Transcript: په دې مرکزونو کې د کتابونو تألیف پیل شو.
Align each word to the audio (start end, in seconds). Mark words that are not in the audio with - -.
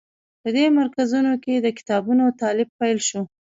په 0.41 0.49
دې 0.55 0.65
مرکزونو 0.79 1.33
کې 1.43 1.53
د 1.55 1.67
کتابونو 1.77 2.23
تألیف 2.41 2.69
پیل 2.79 2.99
شو. 3.07 3.21